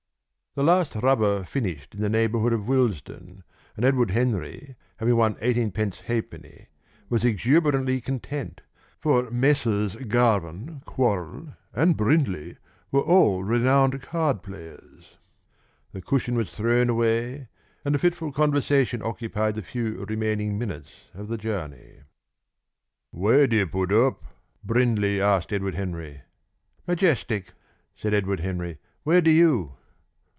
The 0.53 0.63
last 0.65 0.95
rubber 0.97 1.45
finished 1.45 1.95
in 1.95 2.01
the 2.01 2.09
neighbourhood 2.09 2.51
of 2.51 2.67
Willesden, 2.67 3.43
and 3.77 3.85
Edward 3.85 4.11
Henry, 4.11 4.75
having 4.97 5.15
won 5.15 5.37
eighteen 5.39 5.71
pence 5.71 6.01
halfpenny, 6.01 6.67
was 7.07 7.23
exuberantly 7.23 8.01
content, 8.01 8.59
for 8.99 9.31
Messrs. 9.31 9.95
Garvin, 9.95 10.81
Quorrall, 10.85 11.53
and 11.73 11.95
Brindley 11.95 12.57
were 12.91 12.99
all 12.99 13.45
renowned 13.45 14.01
card 14.01 14.43
players. 14.43 15.15
The 15.93 16.01
cushion 16.01 16.35
was 16.35 16.53
thrown 16.53 16.89
away, 16.89 17.47
and 17.85 17.95
a 17.95 17.99
fitful 17.99 18.33
conversation 18.33 19.01
occupied 19.01 19.55
the 19.55 19.61
few 19.61 20.03
remaining 20.03 20.57
minutes 20.57 21.07
of 21.13 21.29
the 21.29 21.37
journey. 21.37 22.01
"Where 23.11 23.47
do 23.47 23.55
you 23.55 23.67
put 23.67 23.93
up?" 23.93 24.21
Brindley 24.65 25.21
asked 25.21 25.53
Edward 25.53 25.75
Henry. 25.75 26.23
"Majestic," 26.89 27.53
said 27.95 28.13
Edward 28.13 28.41
Henry. 28.41 28.79
"Where 29.03 29.21
do 29.21 29.31
you?" 29.31 29.75